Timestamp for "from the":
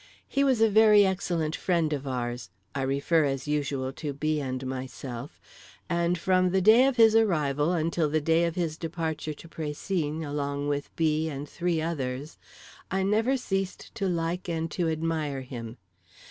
6.17-6.59